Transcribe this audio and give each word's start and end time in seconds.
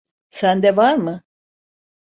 Sen 0.29 0.63
de 0.63 0.77
var 0.77 0.95
mı? 0.97 1.21